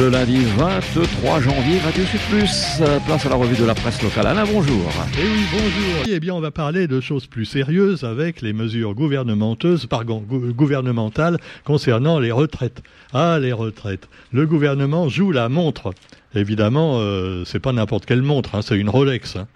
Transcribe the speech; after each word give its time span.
le 0.00 0.08
lundi 0.08 0.44
23 0.56 1.40
janvier, 1.40 1.78
Radio 1.80 2.04
Sud 2.04 2.20
Plus. 2.30 2.80
Place 3.04 3.26
à 3.26 3.28
la 3.28 3.34
revue 3.34 3.56
de 3.56 3.66
la 3.66 3.74
presse 3.74 4.02
locale. 4.02 4.28
Alain, 4.28 4.44
bonjour. 4.50 4.90
Eh 5.12 5.22
oui, 5.22 5.44
bonjour. 5.52 6.04
Eh 6.08 6.20
bien, 6.20 6.34
on 6.34 6.40
va 6.40 6.50
parler 6.50 6.86
de 6.86 7.00
choses 7.00 7.26
plus 7.26 7.44
sérieuses 7.44 8.02
avec 8.02 8.40
les 8.40 8.54
mesures 8.54 8.94
gouvernementales 8.94 11.36
concernant 11.64 12.18
les 12.18 12.32
retraites. 12.32 12.82
Ah, 13.12 13.38
les 13.38 13.52
retraites. 13.52 14.08
Le 14.32 14.46
gouvernement 14.46 15.10
joue 15.10 15.32
la 15.32 15.50
montre. 15.50 15.92
Évidemment, 16.34 17.00
euh, 17.00 17.44
c'est 17.44 17.60
pas 17.60 17.72
n'importe 17.72 18.06
quelle 18.06 18.22
montre, 18.22 18.54
hein, 18.54 18.62
c'est 18.62 18.78
une 18.78 18.88
Rolex. 18.88 19.36
Hein. 19.36 19.48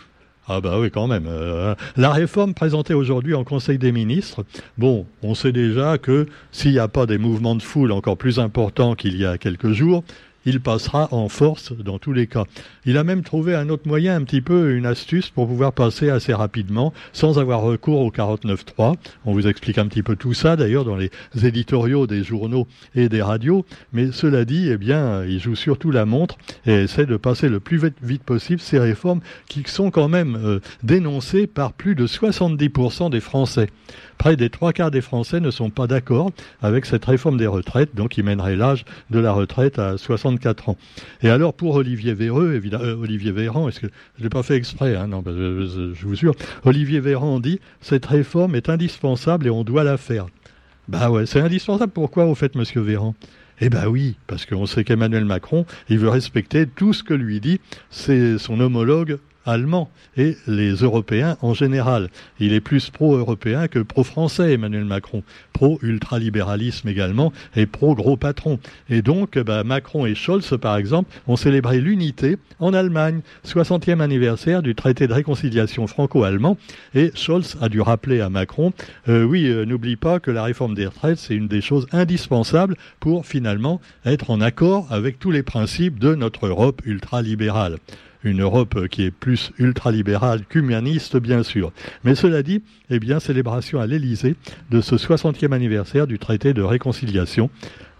Ah 0.47 0.61
bah 0.61 0.79
oui, 0.79 0.91
quand 0.91 1.07
même. 1.07 1.25
Euh, 1.27 1.75
la 1.97 2.11
réforme 2.11 2.53
présentée 2.53 2.93
aujourd'hui 2.93 3.35
en 3.35 3.45
Conseil 3.45 3.79
des 3.79 3.93
ministres, 3.93 4.45
bon, 4.77 5.07
on 5.23 5.35
sait 5.35 5.53
déjà 5.53 5.97
que 5.97 6.27
s'il 6.53 6.73
n'y 6.73 6.79
a 6.79 6.89
pas 6.89 7.07
des 7.07 7.17
mouvements 7.17 7.55
de 7.55 7.63
foule 7.63 7.93
encore 7.93 8.19
plus 8.19 8.39
importants 8.39 8.95
qu'il 8.95 9.17
y 9.17 9.25
a 9.25 9.39
quelques 9.39 9.73
jours, 9.73 10.05
il 10.47 10.61
passera 10.61 11.09
en 11.11 11.29
force 11.29 11.73
dans 11.73 11.99
tous 11.99 12.13
les 12.13 12.27
cas. 12.27 12.45
Il 12.85 12.99
a 12.99 13.05
même 13.05 13.23
trouvé 13.23 13.55
un 13.55 13.69
autre 13.69 13.89
moyen, 13.89 14.17
un 14.17 14.25
petit 14.25 14.41
peu 14.41 14.75
une 14.75 14.87
astuce 14.87 15.31
pour 15.31 15.47
pouvoir 15.47 15.73
passer 15.73 16.11
assez 16.11 16.35
rapidement 16.35 16.93
sans 17.13 17.39
avoir 17.39 17.63
recours 17.63 18.01
au 18.01 18.11
49.3. 18.11 18.95
On 19.25 19.33
vous 19.33 19.47
explique 19.47 19.79
un 19.79 19.87
petit 19.87 20.03
peu 20.03 20.17
tout 20.17 20.35
ça 20.35 20.57
d'ailleurs 20.57 20.85
dans 20.85 20.97
les 20.97 21.11
éditoriaux 21.43 22.07
des 22.07 22.23
journaux 22.23 22.67
et 22.95 23.09
des 23.09 23.23
radios. 23.23 23.65
Mais 23.93 24.13
cela 24.13 24.45
dit, 24.45 24.69
eh 24.71 24.77
bien, 24.77 25.25
il 25.25 25.41
joue 25.41 25.57
surtout 25.57 25.91
la 25.91 26.05
montre 26.05 26.37
et 26.67 26.73
essaie 26.73 27.07
de 27.07 27.17
passer 27.17 27.49
le 27.49 27.61
plus 27.61 27.81
vite, 28.03 28.23
possible 28.23 28.61
ces 28.61 28.79
réformes 28.79 29.21
qui 29.49 29.63
sont 29.67 29.91
quand 29.91 30.09
même 30.09 30.37
euh, 30.37 30.61
dénoncées 30.83 31.47
par 31.47 31.73
plus 31.73 31.95
de 31.95 32.07
70% 32.07 33.11
des 33.11 33.21
Français. 33.21 33.69
Près 34.19 34.37
des 34.37 34.51
trois 34.51 34.73
quarts 34.73 34.91
des 34.91 35.01
Français 35.01 35.41
ne 35.41 35.51
sont 35.51 35.71
pas 35.71 35.87
d'accord 35.87 36.31
avec 36.63 36.87
cette 36.87 37.05
réforme 37.05 37.37
des 37.37 37.47
retraites, 37.47 37.95
donc 37.95 38.11
qui 38.11 38.23
mènerait 38.23 38.57
l'âge 38.57 38.85
de 39.11 39.19
la 39.19 39.33
retraite 39.33 39.79
à 39.79 39.97
64 40.35 40.69
ans. 40.69 40.77
Et 41.23 41.31
alors 41.31 41.55
pour 41.55 41.75
Olivier 41.75 42.15
Véreux, 42.15 42.61
Olivier 43.01 43.33
Véran, 43.33 43.69
est-ce 43.69 43.81
que 43.81 43.87
je 44.19 44.23
l'ai 44.23 44.29
pas 44.29 44.43
fait 44.43 44.57
exprès, 44.57 44.97
hein, 44.97 45.09
non, 45.09 45.23
je, 45.27 46.05
vous 46.05 46.15
jure, 46.15 46.35
Olivier 46.65 47.01
Véran 47.01 47.41
dit 47.41 47.61
cette 47.81 48.07
réforme 48.07 48.55
est 48.55 48.69
indispensable 48.69 49.47
et 49.47 49.51
on 49.51 49.65
doit 49.65 49.85
la 49.85 49.97
faire. 49.97 50.27
Bah 50.89 51.11
ouais, 51.11 51.27
c'est 51.27 51.41
indispensable. 51.41 51.93
Pourquoi 51.93 52.27
au 52.27 52.35
fait, 52.35 52.55
Monsieur 52.55 52.83
Véran? 52.83 53.15
Eh 53.61 53.71
ben 53.71 53.87
oui, 53.87 54.17
parce 54.27 54.47
qu'on 54.47 54.67
sait 54.67 54.85
qu'Emmanuel 54.85 55.25
Macron, 55.25 55.65
il 55.89 55.99
veut 55.99 56.09
respecter 56.09 56.67
tout 56.67 56.93
ce 56.93 57.03
que 57.03 57.15
lui 57.15 57.41
dit 57.41 57.61
son 57.91 58.61
homologue 58.61 59.19
allemand 59.47 59.91
et 60.17 60.37
les 60.47 60.73
Européens 60.75 61.37
en 61.43 61.55
général. 61.55 62.11
Il 62.41 62.53
est 62.53 62.61
plus 62.61 62.91
pro-européen 62.91 63.69
que 63.69 63.79
pro-français, 63.79 64.53
Emmanuel 64.53 64.85
Macron. 64.85 65.23
Pro-ultralibéralisme 65.53 66.89
également 66.89 67.33
et 67.57 67.67
pro-gros 67.67 68.17
patron. 68.17 68.59
Et 68.89 69.03
donc, 69.03 69.39
bah, 69.39 69.65
Macron 69.65 70.07
et 70.07 70.15
Scholz, 70.15 70.57
par 70.61 70.77
exemple, 70.77 71.11
ont 71.27 71.37
célébré 71.37 71.81
l'unité 71.81 72.37
en 72.61 72.75
Allemagne, 72.75 73.21
60e 73.47 74.01
anniversaire 74.01 74.63
du 74.63 74.75
traité 74.75 75.07
de 75.07 75.13
réconciliation 75.13 75.87
franco-allemand. 75.87 76.57
Et 76.95 77.13
Scholz 77.15 77.57
a 77.61 77.69
dû 77.69 77.81
rappeler 77.81 78.21
à 78.21 78.31
Macron, 78.31 78.73
euh, 79.09 79.25
oui, 79.25 79.47
euh, 79.47 79.65
n'oublie 79.65 79.97
pas 79.97 80.21
que 80.21 80.31
la 80.31 80.43
réforme 80.43 80.75
des 80.75 80.87
retraites, 80.87 81.19
c'est 81.19 81.35
une 81.35 81.49
des 81.49 81.61
choses 81.61 81.87
indispensables 81.93 82.77
pour 83.01 83.27
finalement 83.27 83.81
être 84.05 84.31
en 84.31 84.41
accord 84.41 84.87
avec 84.91 85.19
tous 85.19 85.31
les 85.31 85.43
principes 85.43 85.99
de 85.99 86.15
notre 86.15 86.47
Europe 86.47 86.83
ultralibérale 86.85 87.79
une 88.25 88.43
Europe 88.43 88.89
qui 88.89 89.05
est 89.05 89.11
plus 89.11 89.53
ultralibérale 89.59 90.45
qu'humaniste, 90.49 91.17
bien 91.17 91.43
sûr. 91.43 91.73
Mais 92.03 92.15
cela 92.15 92.43
dit, 92.43 92.63
eh 92.91 92.99
bien, 92.99 93.21
célébration 93.21 93.81
à 93.81 93.87
l'Élysée 93.87 94.35
de 94.71 94.81
ce 94.81 94.97
60e 94.97 95.53
anniversaire 95.53 96.07
du 96.07 96.19
traité 96.19 96.55
de 96.55 96.63
réconciliation. 96.63 97.51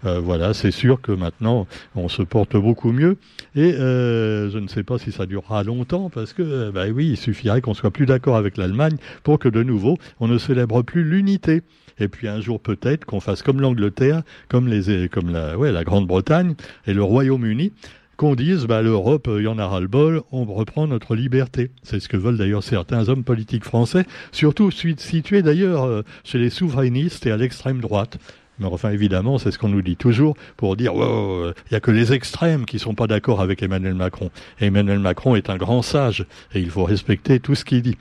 Euh, 0.05 0.19
voilà, 0.19 0.53
c'est 0.53 0.71
sûr 0.71 1.01
que 1.01 1.11
maintenant, 1.11 1.67
on 1.95 2.09
se 2.09 2.21
porte 2.21 2.57
beaucoup 2.57 2.91
mieux. 2.91 3.17
Et 3.55 3.73
euh, 3.73 4.49
je 4.49 4.59
ne 4.59 4.67
sais 4.67 4.83
pas 4.83 4.97
si 4.97 5.11
ça 5.11 5.25
durera 5.25 5.63
longtemps, 5.63 6.09
parce 6.09 6.33
que, 6.33 6.43
euh, 6.43 6.71
bah 6.71 6.85
oui, 6.93 7.09
il 7.09 7.17
suffirait 7.17 7.61
qu'on 7.61 7.73
soit 7.73 7.91
plus 7.91 8.05
d'accord 8.05 8.35
avec 8.35 8.57
l'Allemagne 8.57 8.97
pour 9.23 9.39
que 9.39 9.49
de 9.49 9.63
nouveau, 9.63 9.97
on 10.19 10.27
ne 10.27 10.37
célèbre 10.37 10.81
plus 10.81 11.03
l'unité 11.03 11.61
et 11.97 12.07
puis 12.07 12.27
un 12.27 12.41
jour 12.41 12.59
peut-être 12.59 13.05
qu'on 13.05 13.21
fasse 13.21 13.41
comme 13.41 13.61
l'Angleterre, 13.61 14.23
comme 14.49 14.67
les 14.67 15.07
comme 15.07 15.31
la 15.31 15.57
ouais, 15.57 15.71
la 15.71 15.85
Grande-Bretagne 15.85 16.55
et 16.87 16.93
le 16.93 17.03
Royaume-Uni 17.03 17.71
qu'on 18.15 18.35
dise 18.35 18.65
bah, 18.65 18.81
l'Europe, 18.81 19.29
il 19.31 19.43
y 19.43 19.47
en 19.47 19.59
a 19.59 19.67
ras-le-bol, 19.67 20.21
on 20.31 20.45
reprend 20.45 20.87
notre 20.87 21.15
liberté. 21.15 21.71
C'est 21.83 21.99
ce 21.99 22.09
que 22.09 22.17
veulent 22.17 22.37
d'ailleurs 22.37 22.63
certains 22.63 23.09
hommes 23.09 23.23
politiques 23.23 23.63
français, 23.63 24.05
surtout 24.31 24.71
situés 24.71 25.41
d'ailleurs 25.41 25.83
euh, 25.83 26.03
chez 26.23 26.37
les 26.37 26.49
souverainistes 26.49 27.25
et 27.25 27.31
à 27.31 27.37
l'extrême 27.37 27.81
droite. 27.81 28.17
Mais 28.59 28.65
enfin, 28.67 28.91
évidemment, 28.91 29.37
c'est 29.37 29.51
ce 29.51 29.59
qu'on 29.59 29.69
nous 29.69 29.81
dit 29.81 29.97
toujours 29.97 30.35
pour 30.55 30.77
dire, 30.77 30.93
il 30.95 31.53
n'y 31.71 31.77
a 31.77 31.79
que 31.79 31.91
les 31.91 32.13
extrêmes 32.13 32.65
qui 32.65 32.79
sont 32.79 32.95
pas 32.95 33.07
d'accord 33.07 33.41
avec 33.41 33.61
Emmanuel 33.61 33.95
Macron. 33.95 34.31
Emmanuel 34.59 34.99
Macron 34.99 35.35
est 35.35 35.49
un 35.49 35.57
grand 35.57 35.81
sage 35.81 36.25
et 36.53 36.61
il 36.61 36.69
faut 36.69 36.85
respecter 36.85 37.39
tout 37.39 37.55
ce 37.55 37.65
qu'il 37.65 37.81
dit. 37.81 37.97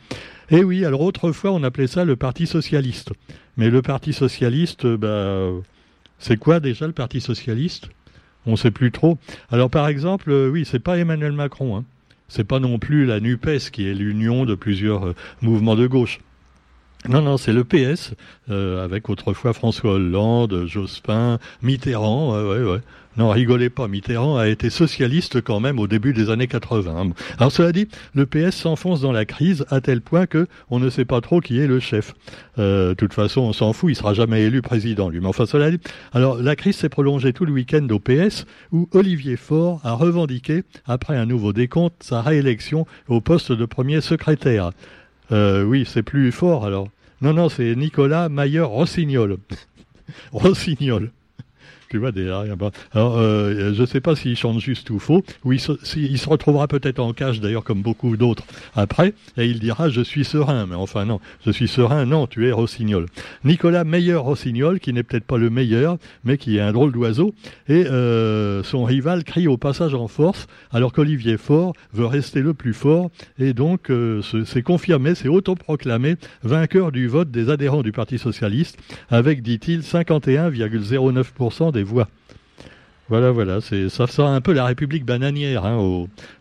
Et 0.50 0.62
oui, 0.62 0.84
alors 0.84 1.00
autrefois, 1.00 1.50
on 1.50 1.64
appelait 1.64 1.86
ça 1.86 2.04
le 2.04 2.16
Parti 2.16 2.46
socialiste. 2.46 3.12
Mais 3.56 3.70
le 3.70 3.82
Parti 3.82 4.12
socialiste, 4.12 4.86
bah, 4.86 5.50
c'est 6.18 6.36
quoi 6.36 6.60
déjà 6.60 6.86
le 6.86 6.92
Parti 6.92 7.20
socialiste? 7.20 7.88
On 8.46 8.52
ne 8.52 8.56
sait 8.56 8.70
plus 8.70 8.90
trop. 8.90 9.18
Alors 9.50 9.70
par 9.70 9.88
exemple, 9.88 10.30
euh, 10.30 10.48
oui, 10.48 10.64
c'est 10.64 10.78
pas 10.78 10.98
Emmanuel 10.98 11.32
Macron. 11.32 11.76
Hein. 11.76 11.84
C'est 12.28 12.44
pas 12.44 12.58
non 12.58 12.78
plus 12.78 13.04
la 13.04 13.20
NUPES 13.20 13.70
qui 13.70 13.88
est 13.88 13.94
l'union 13.94 14.44
de 14.44 14.54
plusieurs 14.54 15.08
euh, 15.08 15.14
mouvements 15.42 15.76
de 15.76 15.86
gauche. 15.86 16.20
Non, 17.06 17.20
non, 17.20 17.36
c'est 17.36 17.52
le 17.52 17.64
PS, 17.64 18.14
euh, 18.48 18.82
avec 18.82 19.10
autrefois 19.10 19.52
François 19.52 19.92
Hollande, 19.92 20.64
Jospin, 20.66 21.38
Mitterrand, 21.60 22.32
ouais, 22.32 22.62
ouais. 22.62 22.80
Non, 23.18 23.28
rigolez 23.28 23.68
pas, 23.68 23.88
Mitterrand 23.88 24.38
a 24.38 24.48
été 24.48 24.70
socialiste 24.70 25.42
quand 25.42 25.60
même 25.60 25.78
au 25.78 25.86
début 25.86 26.14
des 26.14 26.30
années 26.30 26.48
80. 26.48 27.10
Alors 27.38 27.52
cela 27.52 27.72
dit, 27.72 27.88
le 28.14 28.24
PS 28.24 28.56
s'enfonce 28.56 29.02
dans 29.02 29.12
la 29.12 29.26
crise 29.26 29.66
à 29.70 29.82
tel 29.82 30.00
point 30.00 30.26
que 30.26 30.48
on 30.70 30.80
ne 30.80 30.88
sait 30.88 31.04
pas 31.04 31.20
trop 31.20 31.40
qui 31.40 31.60
est 31.60 31.66
le 31.66 31.78
chef. 31.78 32.14
Euh, 32.58 32.88
de 32.88 32.94
toute 32.94 33.12
façon, 33.12 33.42
on 33.42 33.52
s'en 33.52 33.72
fout, 33.74 33.92
il 33.92 33.94
sera 33.94 34.14
jamais 34.14 34.42
élu 34.42 34.62
président 34.62 35.10
lui. 35.10 35.20
Mais 35.20 35.28
enfin 35.28 35.46
cela 35.46 35.70
dit, 35.70 35.78
alors 36.12 36.38
la 36.38 36.56
crise 36.56 36.76
s'est 36.76 36.88
prolongée 36.88 37.32
tout 37.32 37.44
le 37.44 37.52
week-end 37.52 37.86
au 37.90 38.00
PS 38.00 38.46
où 38.72 38.88
Olivier 38.92 39.36
Faure 39.36 39.80
a 39.84 39.92
revendiqué, 39.92 40.64
après 40.86 41.16
un 41.16 41.26
nouveau 41.26 41.52
décompte, 41.52 42.02
sa 42.02 42.22
réélection 42.22 42.86
au 43.08 43.20
poste 43.20 43.52
de 43.52 43.66
premier 43.66 44.00
secrétaire. 44.00 44.70
Euh, 45.32 45.62
oui, 45.64 45.84
c'est 45.86 46.02
plus 46.02 46.32
fort 46.32 46.64
alors. 46.64 46.88
Non, 47.20 47.32
non, 47.32 47.48
c'est 47.48 47.74
Nicolas 47.74 48.28
Mayer-Rossignol. 48.28 49.38
Rossignol. 50.32 51.12
Tu 51.90 51.98
vois, 51.98 52.12
déjà, 52.12 52.44
Alors, 52.92 53.18
euh, 53.18 53.72
je 53.74 53.80
ne 53.80 53.86
sais 53.86 54.00
pas 54.00 54.16
s'il 54.16 54.36
chante 54.36 54.58
juste 54.60 54.90
ou 54.90 54.98
faux, 54.98 55.22
ou 55.44 55.52
il 55.52 55.60
se, 55.60 56.28
retrouvera 56.28 56.66
peut-être 56.66 56.98
en 56.98 57.12
cage, 57.12 57.40
d'ailleurs, 57.40 57.64
comme 57.64 57.82
beaucoup 57.82 58.16
d'autres, 58.16 58.44
après, 58.74 59.14
et 59.36 59.46
il 59.46 59.60
dira 59.60 59.88
«je 59.90 60.00
suis 60.00 60.24
serein». 60.24 60.66
Mais 60.68 60.74
enfin, 60.74 61.04
non, 61.04 61.20
je 61.44 61.50
suis 61.50 61.68
serein, 61.68 62.06
non, 62.06 62.26
tu 62.26 62.48
es 62.48 62.52
Rossignol. 62.52 63.06
Nicolas 63.44 63.84
Meyer-Rossignol, 63.84 64.80
qui 64.80 64.92
n'est 64.92 65.02
peut-être 65.02 65.24
pas 65.24 65.36
le 65.36 65.50
meilleur, 65.50 65.98
mais 66.24 66.38
qui 66.38 66.56
est 66.56 66.60
un 66.60 66.72
drôle 66.72 66.92
d'oiseau, 66.92 67.34
et 67.68 67.86
euh, 67.86 68.62
son 68.62 68.84
rival 68.84 69.24
crie 69.24 69.46
au 69.46 69.56
passage 69.56 69.94
en 69.94 70.08
force, 70.08 70.46
alors 70.72 70.92
qu'Olivier 70.92 71.36
Faure 71.36 71.74
veut 71.92 72.06
rester 72.06 72.40
le 72.40 72.54
plus 72.54 72.74
fort, 72.74 73.10
et 73.38 73.52
donc 73.52 73.90
euh, 73.90 74.22
c'est 74.46 74.62
confirmé, 74.62 75.14
c'est 75.14 75.28
autoproclamé 75.28 76.16
vainqueur 76.42 76.92
du 76.92 77.06
vote 77.08 77.30
des 77.30 77.50
adhérents 77.50 77.82
du 77.82 77.92
Parti 77.92 78.18
Socialiste, 78.18 78.78
avec, 79.10 79.42
dit-il, 79.42 79.80
51,09% 79.80 81.72
des 81.74 81.82
voix. 81.82 82.08
Voilà, 83.10 83.32
voilà, 83.32 83.60
c'est 83.60 83.90
ça 83.90 84.06
sent 84.06 84.22
un 84.22 84.40
peu 84.40 84.54
la 84.54 84.64
République 84.64 85.04
bananière 85.04 85.66
hein, 85.66 85.76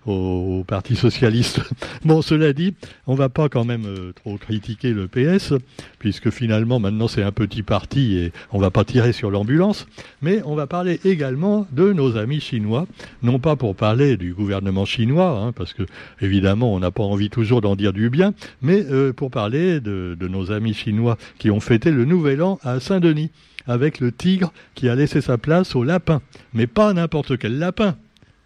au, 0.06 0.64
Parti 0.66 0.96
socialiste. 0.96 1.60
bon, 2.06 2.22
cela 2.22 2.54
dit, 2.54 2.74
on 3.06 3.16
va 3.16 3.28
pas 3.28 3.50
quand 3.50 3.66
même 3.66 3.86
euh, 3.86 4.14
trop 4.14 4.38
critiquer 4.38 4.94
le 4.94 5.10
PS, 5.10 5.54
puisque 6.00 6.30
finalement 6.30 6.80
maintenant 6.80 7.10
c'est 7.10 7.22
un 7.22 7.34
petit 7.34 7.64
parti 7.64 8.18
et 8.18 8.32
on 8.54 8.60
va 8.60 8.72
pas 8.72 8.86
tirer 8.86 9.12
sur 9.12 9.30
l'ambulance, 9.30 9.88
mais 10.22 10.42
on 10.46 10.56
va 10.56 10.66
parler 10.66 11.02
également 11.04 11.68
de 11.74 11.92
nos 11.92 12.16
amis 12.16 12.40
chinois, 12.40 12.88
non 13.24 13.40
pas 13.40 13.58
pour 13.58 13.76
parler 13.76 14.16
du 14.16 14.34
gouvernement 14.34 14.86
chinois, 14.86 15.38
hein, 15.38 15.52
parce 15.52 15.74
que 15.74 15.84
évidemment 16.22 16.74
on 16.74 16.80
n'a 16.80 16.92
pas 16.92 17.04
envie 17.04 17.30
toujours 17.30 17.60
d'en 17.60 17.76
dire 17.76 17.92
du 17.92 18.10
bien, 18.10 18.34
mais 18.62 18.86
euh, 18.90 19.12
pour 19.12 19.32
parler 19.32 19.82
de 19.82 20.16
nos 20.22 20.54
amis 20.54 20.74
chinois 20.74 21.18
qui 21.40 21.52
ont 21.52 21.60
fêté 21.60 21.92
le 21.92 22.06
Nouvel 22.06 22.42
An 22.42 22.58
à 22.64 22.80
Saint-Denis 22.80 23.32
avec 23.68 24.00
le 24.00 24.12
tigre 24.12 24.52
qui 24.76 24.90
a 24.90 24.96
laissé 24.96 25.22
sa 25.22 25.38
place 25.38 25.76
au 25.76 25.84
lapin. 25.84 26.22
Mais 26.54 26.68
pas 26.68 26.94
n'importe 26.94 27.38
quel 27.38 27.58
lapin. 27.60 27.96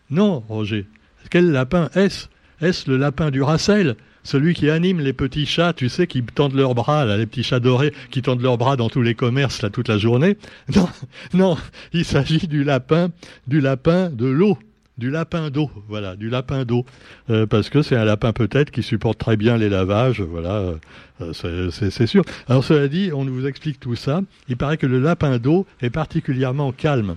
Non, 0.09 0.43
Roger. 0.47 0.85
Quel 1.29 1.51
lapin 1.51 1.89
est-ce? 1.95 2.27
Est-ce 2.61 2.89
le 2.89 2.97
lapin 2.97 3.31
du 3.31 3.41
Racel 3.41 3.95
celui 4.27 4.53
qui 4.53 4.69
anime 4.69 4.99
les 4.99 5.13
petits 5.13 5.45
chats, 5.45 5.71
tu 5.71 5.87
sais, 5.87 6.05
qui 6.05 6.21
tendent 6.21 6.53
leurs 6.53 6.75
bras, 6.75 7.05
là, 7.05 7.15
les 7.15 7.25
petits 7.25 7.43
chats 7.43 7.61
dorés, 7.61 7.93
qui 8.11 8.21
tendent 8.21 8.41
leurs 8.41 8.57
bras 8.57 8.75
dans 8.75 8.89
tous 8.89 9.01
les 9.01 9.15
commerces, 9.15 9.61
là, 9.61 9.69
toute 9.69 9.87
la 9.87 9.97
journée? 9.97 10.37
Non, 10.75 10.89
non, 11.33 11.57
il 11.93 12.03
s'agit 12.03 12.45
du 12.45 12.65
lapin, 12.65 13.09
du 13.47 13.61
lapin 13.61 14.09
de 14.09 14.25
l'eau 14.25 14.57
du 14.97 15.09
lapin 15.09 15.49
d'eau, 15.49 15.69
voilà, 15.87 16.15
du 16.15 16.29
lapin 16.29 16.65
d'eau, 16.65 16.85
euh, 17.29 17.45
parce 17.45 17.69
que 17.69 17.81
c'est 17.81 17.95
un 17.95 18.05
lapin 18.05 18.33
peut-être 18.33 18.71
qui 18.71 18.83
supporte 18.83 19.17
très 19.17 19.37
bien 19.37 19.57
les 19.57 19.69
lavages, 19.69 20.21
voilà, 20.21 20.73
euh, 21.21 21.69
c'est 21.71 22.07
sûr. 22.07 22.23
Alors 22.47 22.63
cela 22.63 22.87
dit, 22.87 23.11
on 23.13 23.25
vous 23.25 23.47
explique 23.47 23.79
tout 23.79 23.95
ça. 23.95 24.21
Il 24.49 24.57
paraît 24.57 24.77
que 24.77 24.87
le 24.87 24.99
lapin 24.99 25.37
d'eau 25.37 25.65
est 25.81 25.89
particulièrement 25.89 26.71
calme. 26.71 27.15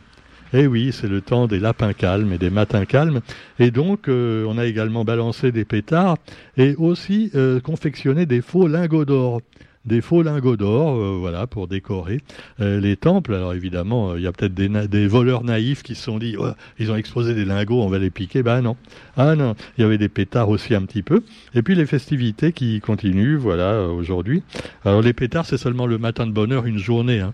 Eh 0.53 0.67
oui, 0.67 0.91
c'est 0.93 1.06
le 1.06 1.21
temps 1.21 1.47
des 1.47 1.61
lapins 1.61 1.93
calmes 1.93 2.32
et 2.32 2.38
des 2.38 2.50
matins 2.50 2.85
calmes. 2.85 3.21
Et 3.59 3.71
donc, 3.71 4.09
euh, 4.09 4.44
on 4.49 4.59
a 4.59 4.67
également 4.67 5.05
balancé 5.05 5.53
des 5.53 5.65
pétards 5.65 6.17
et 6.56 6.75
aussi 6.76 7.31
euh, 7.37 7.61
confectionné 7.61 8.26
des 8.26 8.41
faux 8.41 8.67
lingots 8.67 9.05
d'or 9.05 9.43
des 9.85 10.00
faux 10.00 10.23
lingots 10.23 10.56
d'or, 10.56 10.97
euh, 10.97 11.17
voilà, 11.19 11.47
pour 11.47 11.69
décorer 11.69 12.21
les 12.59 12.97
temples. 12.97 13.35
Alors 13.35 13.55
évidemment, 13.55 14.17
il 14.17 14.23
y 14.23 14.27
a 14.27 14.32
peut-être 14.32 14.55
des, 14.55 15.06
voleurs 15.06 15.44
naïfs 15.44 15.82
qui 15.82 15.94
se 15.94 16.03
sont 16.03 16.19
dit, 16.19 16.37
ils 16.79 16.91
ont 16.91 16.97
exposé 16.97 17.35
des 17.35 17.44
lingots, 17.44 17.82
on 17.82 17.88
va 17.88 17.99
les 17.99 18.11
piquer. 18.11 18.43
Ben 18.43 18.61
non, 18.62 18.77
ah 19.17 19.35
non, 19.35 19.55
il 19.77 19.82
y 19.82 19.85
avait 19.85 19.99
des 19.99 20.09
pétards 20.09 20.49
aussi 20.49 20.75
un 20.75 20.82
petit 20.82 21.03
peu. 21.03 21.23
Et 21.55 21.62
puis 21.62 21.75
les 21.75 21.87
festivités 21.87 22.53
qui 22.53 22.81
continuent, 22.81 23.37
voilà, 23.37 23.87
aujourd'hui. 23.88 24.43
Alors 24.85 25.03
les 25.03 25.12
pétards, 25.12 25.47
c'est 25.47 25.59
seulement 25.59 25.87
le 25.87 25.99
matin 25.99 26.26
de 26.26 26.33
bonheur, 26.33 26.67
une 26.67 26.79
journée. 26.79 27.21
Hein. 27.21 27.33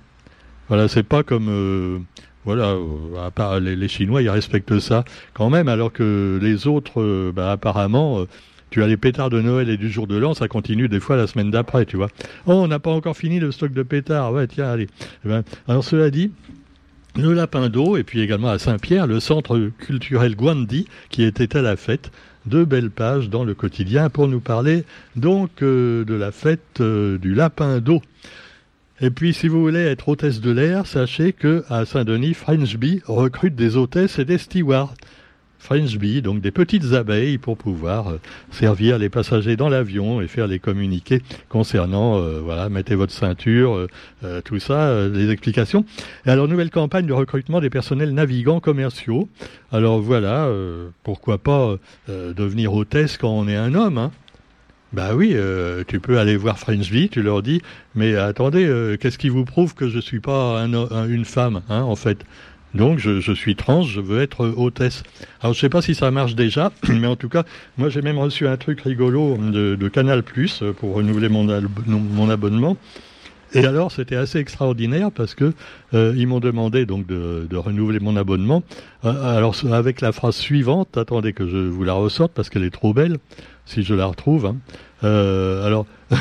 Voilà, 0.69 0.88
c'est 0.88 1.04
pas 1.04 1.22
comme 1.22 2.06
voilà, 2.46 2.69
euh, 2.69 3.26
à 3.26 3.32
part 3.32 3.58
les, 3.58 3.88
Chinois, 3.88 4.22
ils 4.22 4.31
respectent 4.31 4.78
ça 4.78 5.04
quand 5.34 5.50
même, 5.50 5.66
alors 5.66 5.92
que 5.92 6.38
les 6.40 6.69
autres, 6.69 7.02
euh, 7.02 7.32
bah, 7.34 7.50
apparemment, 7.50 8.20
euh, 8.20 8.28
tu 8.76 8.82
as 8.82 8.87
les 8.87 8.99
pétards 8.99 9.31
de 9.31 9.40
Noël 9.40 9.70
et 9.70 9.78
du 9.78 9.88
jour 9.88 10.06
de 10.06 10.19
l'an, 10.19 10.34
ça 10.34 10.49
continue 10.49 10.87
des 10.87 11.00
fois 11.00 11.17
la 11.17 11.26
semaine 11.26 11.50
d'après, 11.50 11.87
tu 11.87 11.96
vois. 11.96 12.11
Oh, 12.44 12.52
on 12.52 12.69
n'a 12.69 12.78
pas 12.78 12.90
encore 12.90 13.17
fini 13.17 13.40
le 13.40 13.50
stock 13.50 13.73
de 13.73 13.82
pétards, 13.82 14.34
ouais, 14.34 14.46
tiens, 14.46 14.69
allez. 14.70 14.87
Eh 15.25 15.28
ben, 15.31 15.44
alors 15.67 15.82
cela 15.82 16.11
dit, 16.11 16.31
le 17.17 17.32
lapin 17.32 17.70
d'eau, 17.70 17.96
et 17.96 18.02
puis 18.02 18.20
également 18.20 18.50
à 18.50 18.58
Saint-Pierre, 18.58 19.06
le 19.06 19.19
centre 19.19 19.70
culturel 19.78 20.37
Guandi, 20.37 20.88
qui 21.08 21.23
était 21.23 21.56
à 21.56 21.62
la 21.62 21.76
fête. 21.76 22.11
Deux 22.44 22.67
belles 22.67 22.90
pages 22.90 23.31
dans 23.31 23.44
le 23.44 23.55
quotidien 23.55 24.11
pour 24.11 24.28
nous 24.28 24.40
parler 24.40 24.84
donc 25.17 25.61
de 25.62 26.05
la 26.06 26.31
fête 26.31 26.82
du 26.82 27.34
lapin 27.34 27.78
d'eau. 27.78 28.02
Et 29.00 29.08
puis, 29.08 29.32
si 29.32 29.49
vous 29.49 29.62
voulez 29.62 29.87
être 29.87 30.11
hôtesse 30.11 30.43
de 30.43 30.50
l'air, 30.50 30.87
sachez 30.87 31.32
que 31.32 31.64
à 31.70 31.87
Saint-Denis, 31.87 32.34
French 32.34 32.76
Bee 32.76 33.00
recrute 33.06 33.55
des 33.55 33.78
hôtesses 33.78 34.19
et 34.19 34.26
des 34.26 34.37
stewards. 34.37 34.93
French 35.66 35.98
donc 36.22 36.40
des 36.40 36.52
petites 36.52 36.92
abeilles 36.92 37.38
pour 37.38 37.56
pouvoir 37.56 38.08
euh, 38.08 38.20
servir 38.52 38.98
les 38.98 39.08
passagers 39.08 39.56
dans 39.56 39.68
l'avion 39.68 40.20
et 40.20 40.28
faire 40.28 40.46
les 40.46 40.60
communiqués 40.60 41.22
concernant, 41.48 42.18
euh, 42.18 42.40
voilà, 42.40 42.68
mettez 42.68 42.94
votre 42.94 43.12
ceinture, 43.12 43.88
euh, 44.22 44.40
tout 44.42 44.60
ça, 44.60 45.08
les 45.08 45.28
explications. 45.28 45.84
Et 46.24 46.30
alors, 46.30 46.46
nouvelle 46.46 46.70
campagne 46.70 47.06
de 47.06 47.12
recrutement 47.12 47.60
des 47.60 47.68
personnels 47.68 48.14
navigants 48.14 48.60
commerciaux. 48.60 49.28
Alors 49.72 50.00
voilà, 50.00 50.48
pourquoi 51.02 51.38
pas 51.38 51.76
devenir 52.08 52.72
hôtesse 52.72 53.16
quand 53.16 53.30
on 53.30 53.48
est 53.48 53.56
un 53.56 53.74
homme, 53.74 53.98
hein 53.98 54.12
bah 54.92 55.14
oui, 55.14 55.36
tu 55.88 56.00
peux 56.00 56.18
aller 56.18 56.36
voir 56.36 56.58
Friendsby, 56.58 57.08
tu 57.08 57.22
leur 57.22 57.42
dis, 57.42 57.60
mais 57.94 58.14
attendez, 58.14 58.96
qu'est-ce 59.00 59.18
qui 59.18 59.28
vous 59.28 59.44
prouve 59.44 59.74
que 59.74 59.88
je 59.88 59.98
suis 59.98 60.20
pas 60.20 60.60
une 60.60 61.24
femme, 61.24 61.62
hein, 61.68 61.82
en 61.82 61.96
fait? 61.96 62.24
Donc 62.76 62.99
je, 62.99 63.32
suis 63.32 63.56
trans, 63.56 63.82
je 63.82 64.00
veux 64.00 64.20
être 64.20 64.46
hôtesse. 64.46 65.02
Alors 65.40 65.55
je 65.55 65.61
sais 65.61 65.69
pas 65.69 65.82
si 65.82 65.94
ça 65.94 66.11
marche 66.11 66.34
déjà, 66.34 66.73
mais 66.88 67.06
en 67.06 67.17
tout 67.17 67.28
cas, 67.28 67.44
moi 67.78 67.88
j'ai 67.88 68.02
même 68.02 68.19
reçu 68.19 68.46
un 68.46 68.56
truc 68.56 68.81
rigolo 68.82 69.37
de, 69.37 69.88
Canal 69.88 70.23
Plus 70.23 70.62
euh, 70.62 70.73
pour 70.73 70.94
renouveler 70.94 71.28
mon, 71.28 71.46
mon 71.87 72.31
abonnement. 72.31 72.76
Et 73.56 73.64
alors 73.66 73.90
c'était 73.90 74.16
assez 74.16 74.38
extraordinaire 74.38 75.10
parce 75.10 75.34
que 75.34 75.52
ils 75.92 76.26
m'ont 76.26 76.40
demandé 76.40 76.86
donc 76.86 77.06
de, 77.06 77.56
renouveler 77.56 78.00
mon 78.00 78.16
abonnement. 78.16 78.62
alors 79.02 79.56
avec 79.72 80.00
la 80.00 80.12
phrase 80.12 80.36
suivante, 80.36 80.96
attendez 80.96 81.32
que 81.32 81.48
je 81.48 81.56
vous 81.56 81.84
la 81.84 81.94
ressorte 81.94 82.32
parce 82.32 82.50
qu'elle 82.50 82.64
est 82.64 82.70
trop 82.70 82.92
belle 82.92 83.18
si 83.66 83.82
je 83.82 83.94
la 83.94 84.06
retrouve. 84.06 84.46
Hein. 84.46 84.56
Euh, 85.04 85.66
alors, 85.66 85.86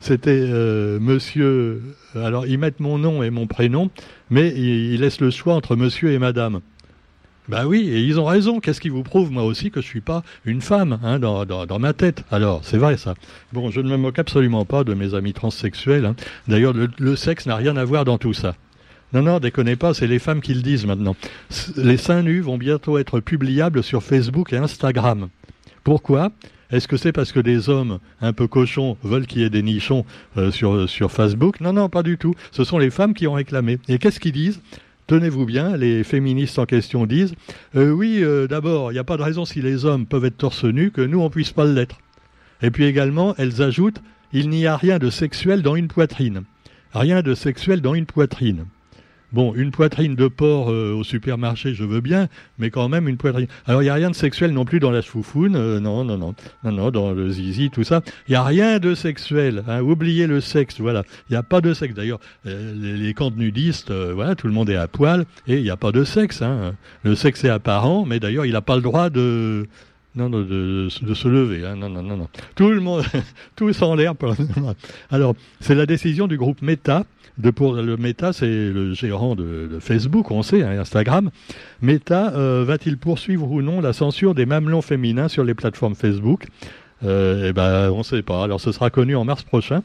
c'était 0.00 0.30
euh, 0.32 0.98
monsieur. 0.98 1.82
Alors, 2.14 2.46
ils 2.46 2.58
mettent 2.58 2.80
mon 2.80 2.98
nom 2.98 3.22
et 3.22 3.30
mon 3.30 3.46
prénom, 3.46 3.90
mais 4.30 4.48
ils, 4.48 5.00
laissent 5.00 5.20
le 5.20 5.30
choix 5.30 5.54
entre 5.54 5.76
monsieur 5.76 6.10
et 6.10 6.18
madame. 6.18 6.60
Ben 7.48 7.64
oui, 7.64 7.88
et 7.88 8.00
ils 8.00 8.18
ont 8.18 8.24
raison. 8.24 8.58
Qu'est-ce 8.58 8.80
qui 8.80 8.88
vous 8.88 9.02
prouve, 9.02 9.30
moi 9.30 9.44
aussi, 9.44 9.70
que 9.70 9.80
je 9.80 9.86
suis 9.86 10.00
pas 10.00 10.24
une 10.44 10.60
femme 10.60 10.98
hein, 11.02 11.18
dans, 11.18 11.44
dans, 11.44 11.78
ma 11.78 11.92
tête? 11.92 12.24
Alors, 12.30 12.60
c'est 12.64 12.76
vrai 12.76 12.96
ça. 12.96 13.14
Bon, 13.52 13.70
je 13.70 13.80
ne 13.80 13.88
me 13.88 13.96
moque 13.96 14.18
absolument 14.18 14.64
pas 14.64 14.82
de 14.82 14.94
mes 14.94 15.14
amis 15.14 15.32
transsexuels. 15.32 16.06
Hein. 16.06 16.16
D'ailleurs, 16.48 16.74
le, 16.74 17.16
sexe 17.16 17.46
n'a 17.46 17.56
rien 17.56 17.76
à 17.76 17.84
voir 17.84 18.04
dans 18.04 18.18
tout 18.18 18.32
ça. 18.32 18.56
Non, 19.12 19.22
non, 19.22 19.38
déconnez 19.38 19.76
pas, 19.76 19.94
c'est 19.94 20.08
les 20.08 20.18
femmes 20.18 20.40
qui 20.40 20.54
le 20.54 20.62
disent 20.62 20.86
maintenant. 20.86 21.14
Les 21.76 21.96
seins 21.96 22.22
nus 22.22 22.40
vont 22.40 22.58
bientôt 22.58 22.98
être 22.98 23.20
publiables 23.20 23.84
sur 23.84 24.02
Facebook 24.02 24.52
et 24.52 24.56
Instagram. 24.56 25.28
Pourquoi? 25.84 26.32
Est-ce 26.72 26.88
que 26.88 26.96
c'est 26.96 27.12
parce 27.12 27.30
que 27.30 27.38
des 27.38 27.68
hommes 27.68 28.00
un 28.20 28.32
peu 28.32 28.48
cochons 28.48 28.96
veulent 29.04 29.28
qu'il 29.28 29.42
y 29.42 29.44
ait 29.44 29.50
des 29.50 29.62
nichons 29.62 30.04
euh, 30.36 30.50
sur, 30.50 30.88
sur 30.88 31.12
Facebook? 31.12 31.60
Non, 31.60 31.72
non, 31.72 31.88
pas 31.88 32.02
du 32.02 32.18
tout. 32.18 32.34
Ce 32.50 32.64
sont 32.64 32.78
les 32.78 32.90
femmes 32.90 33.14
qui 33.14 33.28
ont 33.28 33.34
réclamé. 33.34 33.78
Et 33.88 33.98
qu'est-ce 33.98 34.18
qu'ils 34.18 34.32
disent? 34.32 34.60
Tenez-vous 35.06 35.46
bien, 35.46 35.76
les 35.76 36.02
féministes 36.02 36.58
en 36.58 36.66
question 36.66 37.06
disent 37.06 37.34
euh, 37.76 37.90
Oui, 37.90 38.18
euh, 38.22 38.48
d'abord, 38.48 38.90
il 38.90 38.94
n'y 38.94 38.98
a 38.98 39.04
pas 39.04 39.16
de 39.16 39.22
raison 39.22 39.44
si 39.44 39.62
les 39.62 39.84
hommes 39.84 40.04
peuvent 40.04 40.24
être 40.24 40.36
torse 40.36 40.64
nu 40.64 40.90
que 40.90 41.00
nous, 41.00 41.20
on 41.20 41.30
puisse 41.30 41.52
pas 41.52 41.64
l'être. 41.64 41.98
Et 42.60 42.72
puis 42.72 42.86
également, 42.86 43.34
elles 43.38 43.62
ajoutent 43.62 44.02
Il 44.32 44.48
n'y 44.48 44.66
a 44.66 44.76
rien 44.76 44.98
de 44.98 45.08
sexuel 45.08 45.62
dans 45.62 45.76
une 45.76 45.86
poitrine. 45.86 46.42
Rien 46.92 47.22
de 47.22 47.34
sexuel 47.34 47.82
dans 47.82 47.94
une 47.94 48.06
poitrine. 48.06 48.66
Bon, 49.36 49.52
une 49.54 49.70
poitrine 49.70 50.14
de 50.14 50.28
porc 50.28 50.70
euh, 50.70 50.94
au 50.94 51.04
supermarché, 51.04 51.74
je 51.74 51.84
veux 51.84 52.00
bien, 52.00 52.28
mais 52.58 52.70
quand 52.70 52.88
même 52.88 53.06
une 53.06 53.18
poitrine. 53.18 53.48
Alors, 53.66 53.82
il 53.82 53.84
n'y 53.84 53.90
a 53.90 53.94
rien 53.94 54.08
de 54.08 54.14
sexuel 54.14 54.50
non 54.52 54.64
plus 54.64 54.80
dans 54.80 54.90
la 54.90 55.02
choufoune, 55.02 55.56
euh, 55.56 55.78
non, 55.78 56.04
non, 56.04 56.16
non, 56.16 56.34
non, 56.64 56.72
non, 56.72 56.90
dans 56.90 57.12
le 57.12 57.28
zizi, 57.28 57.68
tout 57.68 57.84
ça. 57.84 58.00
Il 58.28 58.30
n'y 58.30 58.36
a 58.36 58.42
rien 58.42 58.78
de 58.78 58.94
sexuel. 58.94 59.62
Hein, 59.68 59.82
oubliez 59.82 60.26
le 60.26 60.40
sexe, 60.40 60.80
voilà. 60.80 61.02
Il 61.28 61.34
n'y 61.34 61.36
a 61.36 61.42
pas 61.42 61.60
de 61.60 61.74
sexe. 61.74 61.92
D'ailleurs, 61.92 62.18
euh, 62.46 62.72
les, 62.74 63.12
camps 63.12 63.30
de 63.30 63.36
nudistes, 63.36 63.92
voilà, 63.92 64.36
tout 64.36 64.46
le 64.46 64.54
monde 64.54 64.70
est 64.70 64.76
à 64.76 64.88
poil 64.88 65.26
et 65.46 65.58
il 65.58 65.64
n'y 65.64 65.68
a 65.68 65.76
pas 65.76 65.92
de 65.92 66.04
sexe. 66.04 66.40
Hein. 66.40 66.74
Le 67.02 67.14
sexe 67.14 67.44
est 67.44 67.50
apparent, 67.50 68.06
mais 68.06 68.18
d'ailleurs, 68.18 68.46
il 68.46 68.52
n'a 68.52 68.62
pas 68.62 68.76
le 68.76 68.82
droit 68.82 69.10
de 69.10 69.66
non, 70.16 70.30
de, 70.30 70.88
se 70.88 71.28
lever. 71.28 71.66
Hein. 71.66 71.76
Non, 71.76 71.88
non, 71.88 72.02
non, 72.02 72.16
non. 72.16 72.28
Tout 72.54 72.70
le 72.70 72.80
monde, 72.80 73.04
tous 73.56 73.82
en 73.82 73.94
l'air. 73.94 74.14
Alors, 75.10 75.34
c'est 75.60 75.74
la 75.74 75.86
décision 75.86 76.26
du 76.26 76.36
groupe 76.36 76.62
Meta 76.62 77.04
de 77.38 77.50
pour 77.50 77.74
le 77.74 77.96
Meta, 77.98 78.32
c'est 78.32 78.46
le 78.46 78.94
gérant 78.94 79.34
de, 79.34 79.78
Facebook, 79.80 80.30
on 80.30 80.42
sait, 80.42 80.62
hein, 80.62 80.80
Instagram. 80.80 81.30
Meta 81.82 82.32
euh, 82.34 82.64
va-t-il 82.66 82.96
poursuivre 82.96 83.50
ou 83.50 83.60
non 83.60 83.80
la 83.80 83.92
censure 83.92 84.34
des 84.34 84.46
mamelons 84.46 84.82
féminins 84.82 85.28
sur 85.28 85.44
les 85.44 85.54
plateformes 85.54 85.94
Facebook? 85.94 86.46
Euh, 87.04 87.48
Eh 87.48 87.52
ben, 87.52 87.90
on 87.90 87.98
ne 87.98 88.02
sait 88.02 88.22
pas. 88.22 88.42
Alors, 88.42 88.60
ce 88.60 88.72
sera 88.72 88.88
connu 88.88 89.16
en 89.16 89.24
mars 89.24 89.42
prochain. 89.42 89.82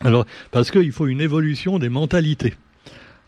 Alors, 0.00 0.24
parce 0.50 0.70
qu'il 0.70 0.92
faut 0.92 1.06
une 1.06 1.20
évolution 1.20 1.78
des 1.78 1.88
mentalités. 1.88 2.54